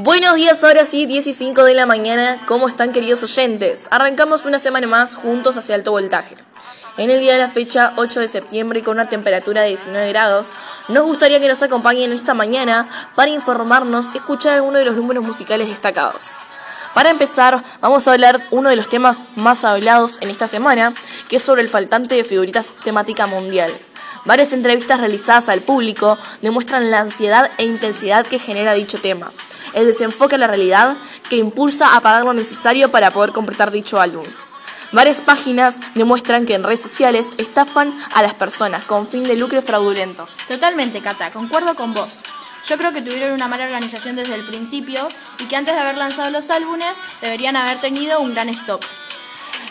[0.00, 2.38] Buenos días, ahora sí, 10 y 5 de la mañana.
[2.46, 3.88] ¿Cómo están, queridos oyentes?
[3.90, 6.36] Arrancamos una semana más juntos hacia alto voltaje.
[6.98, 10.52] En el día de la fecha 8 de septiembre, con una temperatura de 19 grados,
[10.86, 15.26] nos gustaría que nos acompañen esta mañana para informarnos y escuchar algunos de los números
[15.26, 16.36] musicales destacados.
[16.94, 20.94] Para empezar, vamos a hablar uno de los temas más hablados en esta semana,
[21.28, 23.72] que es sobre el faltante de figuritas temática mundial.
[24.26, 29.28] Varias entrevistas realizadas al público demuestran la ansiedad e intensidad que genera dicho tema,
[29.74, 30.96] el desenfoque a la realidad
[31.28, 34.24] que impulsa a pagar lo necesario para poder completar dicho álbum.
[34.92, 39.60] Varias páginas demuestran que en redes sociales estafan a las personas con fin de lucro
[39.60, 40.26] fraudulento.
[40.48, 42.20] Totalmente, Cata, concuerdo con vos.
[42.66, 45.06] Yo creo que tuvieron una mala organización desde el principio
[45.38, 48.82] y que antes de haber lanzado los álbumes deberían haber tenido un gran stock.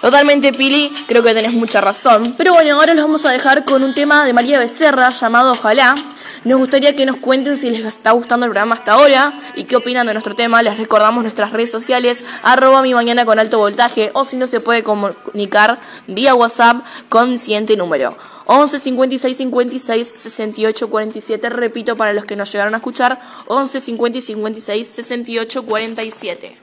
[0.02, 2.36] Totalmente, Pili, creo que tenés mucha razón.
[2.38, 5.96] Pero bueno, ahora los vamos a dejar con un tema de María Becerra llamado Ojalá.
[6.44, 9.76] Nos gustaría que nos cuenten si les está gustando el programa hasta ahora y qué
[9.76, 10.62] opinan de nuestro tema.
[10.64, 14.60] Les recordamos nuestras redes sociales, arroba mi mañana con alto voltaje, o si no se
[14.60, 16.78] puede comunicar vía WhatsApp
[17.10, 18.16] con siguiente número.
[18.46, 21.50] 11 56 56 68 47.
[21.50, 26.58] Repito para los que nos llegaron a escuchar, 11 50 56 68 47.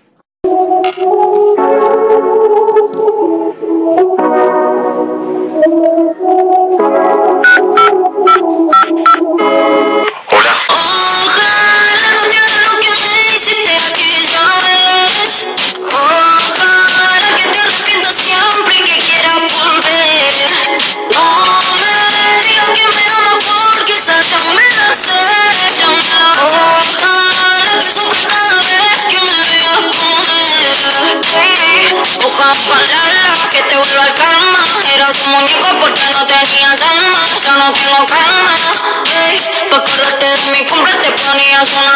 [41.64, 41.93] Ponías una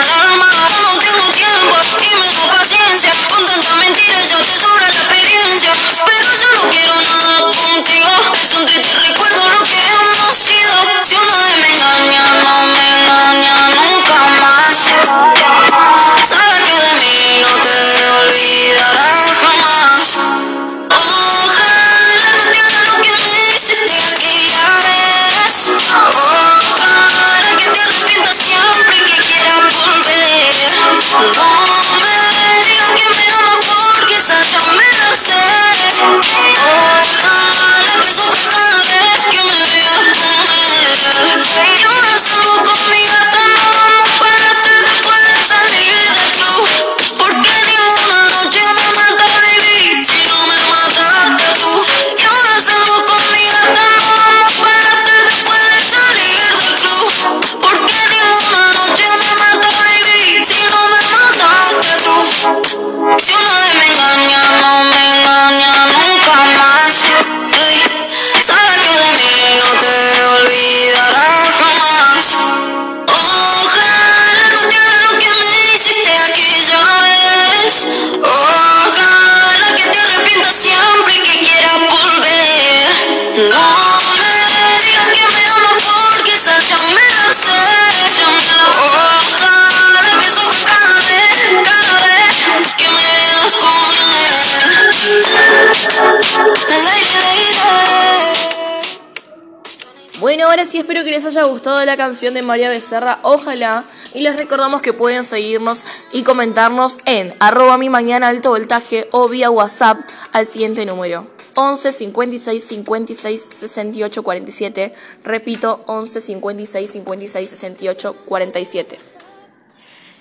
[100.29, 103.83] Bueno, ahora sí espero que les haya gustado la canción de María Becerra, ojalá.
[104.13, 109.27] Y les recordamos que pueden seguirnos y comentarnos en arroba mi mañana alto voltaje o
[109.27, 110.01] vía WhatsApp
[110.33, 111.27] al siguiente número.
[111.55, 114.95] 11 56 56 68 47.
[115.25, 118.99] Repito, 11 56 56 68 47.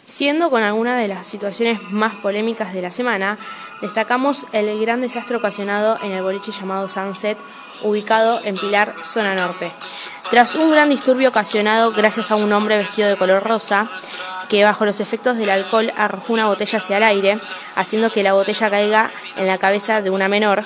[0.07, 3.37] Siendo con alguna de las situaciones más polémicas de la semana,
[3.81, 7.37] destacamos el gran desastre ocasionado en el boliche llamado Sunset,
[7.83, 9.69] ubicado en Pilar, zona norte.
[10.31, 13.89] Tras un gran disturbio ocasionado gracias a un hombre vestido de color rosa,
[14.47, 17.37] que bajo los efectos del alcohol arrojó una botella hacia el aire,
[17.75, 20.63] haciendo que la botella caiga en la cabeza de una menor,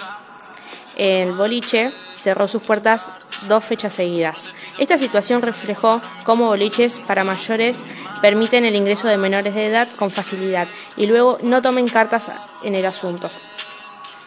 [0.98, 3.10] el boliche cerró sus puertas
[3.48, 4.52] dos fechas seguidas.
[4.78, 7.84] Esta situación reflejó cómo boliches para mayores
[8.22, 10.68] permiten el ingreso de menores de edad con facilidad
[10.98, 12.32] y luego no tomen cartas
[12.64, 13.30] en el asunto.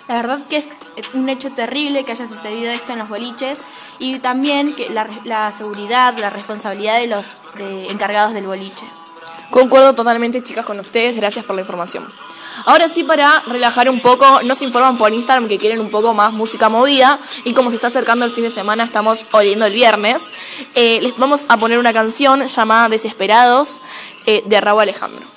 [0.08, 0.66] La verdad que es
[1.14, 3.62] un hecho terrible que haya sucedido esto en los boliches
[3.98, 8.84] y también que la, la seguridad, la responsabilidad de los de encargados del boliche.
[9.54, 11.14] Concuerdo totalmente, chicas, con ustedes.
[11.14, 12.12] Gracias por la información.
[12.66, 16.32] Ahora sí, para relajar un poco, nos informan por Instagram que quieren un poco más
[16.32, 17.20] música movida.
[17.44, 20.32] Y como se está acercando el fin de semana, estamos oliendo el viernes.
[20.74, 23.80] eh, les vamos a poner una canción llamada Desesperados
[24.26, 25.33] eh, de Raúl Alejandro.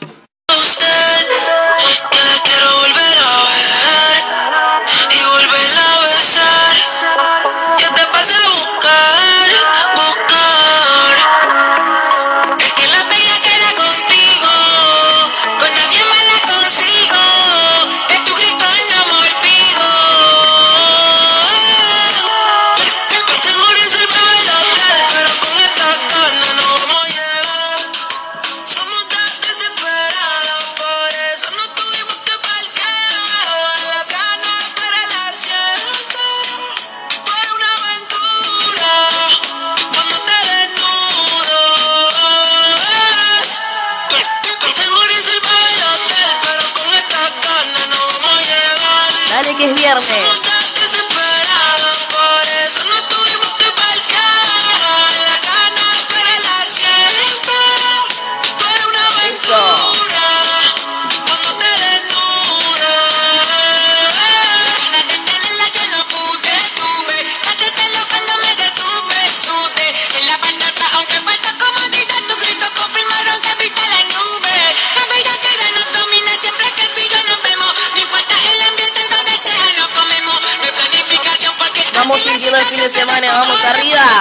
[82.00, 84.17] Vamos sentir los fines de semana, vamos arriba.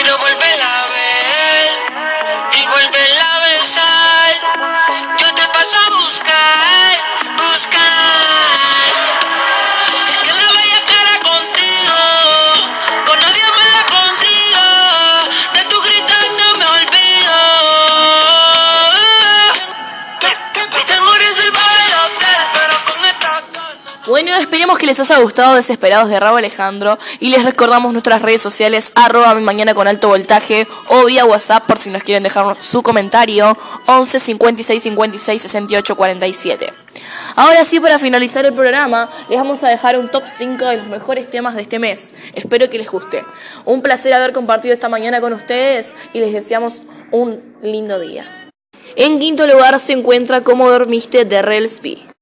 [0.00, 0.67] quiero volver
[24.08, 28.40] Bueno, esperemos que les haya gustado Desesperados de Rabo Alejandro y les recordamos nuestras redes
[28.40, 32.56] sociales arroba mi mañana con alto voltaje o vía WhatsApp por si nos quieren dejar
[32.58, 33.54] su comentario
[33.86, 36.72] 11 56 56 68 47.
[37.36, 40.86] Ahora sí, para finalizar el programa, les vamos a dejar un top 5 de los
[40.86, 42.14] mejores temas de este mes.
[42.34, 43.26] Espero que les guste.
[43.66, 46.80] Un placer haber compartido esta mañana con ustedes y les deseamos
[47.10, 48.24] un lindo día.
[48.96, 52.17] En quinto lugar se encuentra Cómo dormiste de Relsby.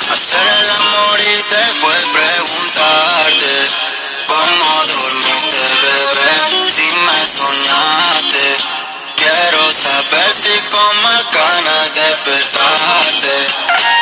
[0.00, 3.54] Hacer el amor y después preguntarte
[4.26, 8.46] cómo dormiste, bebé, si me soñaste.
[9.16, 13.34] Quiero saber si con más ganas despertaste.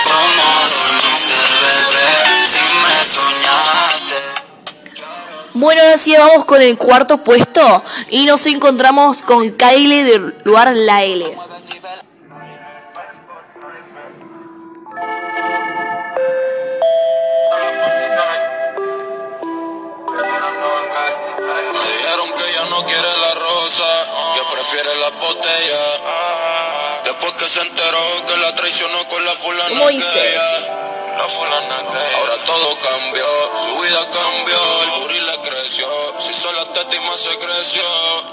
[0.05, 2.11] Cómo dormiste, bebé,
[2.47, 4.17] si me soñaste.
[5.55, 10.75] Bueno, ahora sí vamos con el cuarto puesto y nos encontramos con Kylie del lugar
[10.75, 11.25] La L.
[24.73, 27.02] prefiere la botella.
[27.05, 29.75] Después que se enteró que la traicionó con la fulana.
[32.17, 35.87] Ahora todo cambió, su vida cambió, el le creció.
[36.19, 37.83] Si solo la teta y más se creció,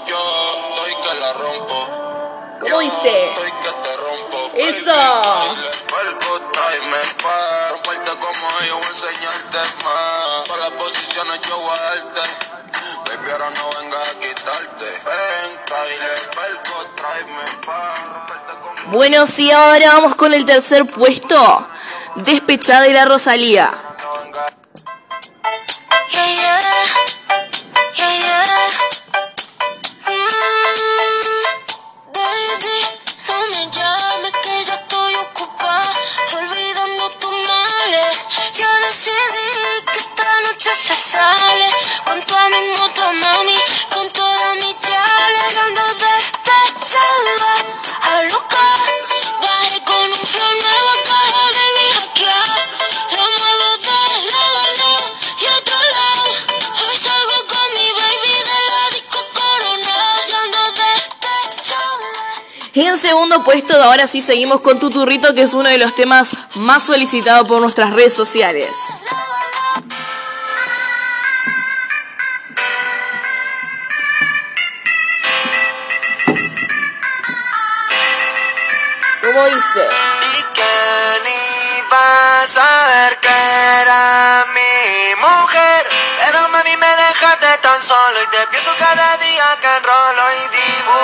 [0.06, 0.18] yo
[0.70, 1.88] estoy que la rompo.
[2.60, 2.72] Que
[3.72, 4.50] te rompo.
[4.54, 4.92] Eso.
[8.20, 10.44] Como yo voy a enseñarte más.
[10.46, 12.20] Todas las posiciones yo voy a darte.
[13.38, 14.86] No a quitarte.
[18.86, 21.68] Bueno, sí, ahora vamos con el tercer puesto.
[22.16, 23.72] Despechada y la Rosalía.
[63.00, 67.48] Segundo puesto, ahora sí seguimos con Tuturrito, que es uno de los temas más solicitados
[67.48, 68.68] por nuestras redes sociales.
[79.22, 79.86] ¿Cómo dice?
[80.22, 83.28] Y que ni vas a ver que
[83.82, 85.88] era mi mujer.
[86.26, 90.99] Pero mami me dejaste tan solo y te pienso cada día que enrolo y dibujé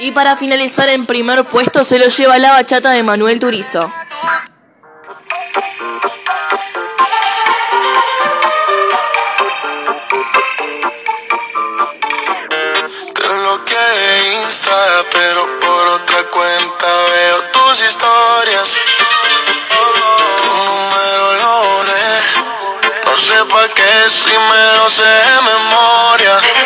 [0.00, 3.92] Y para finalizar en primer puesto se lo lleva la bachata de Manuel Turizo.
[23.18, 26.57] Sé pa' qué si me lo sé de memoria.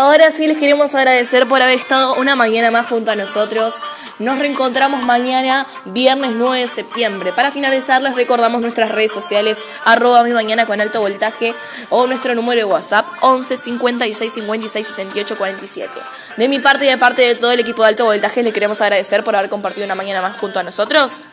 [0.00, 3.74] Ahora sí les queremos agradecer por haber estado una mañana más junto a nosotros.
[4.18, 7.34] Nos reencontramos mañana, viernes 9 de septiembre.
[7.34, 11.54] Para finalizar les recordamos nuestras redes sociales, arroba mi mañana con alto voltaje
[11.90, 15.92] o nuestro número de WhatsApp 11 56 56 68 47.
[16.38, 18.80] De mi parte y de parte de todo el equipo de alto voltaje les queremos
[18.80, 21.26] agradecer por haber compartido una mañana más junto a nosotros.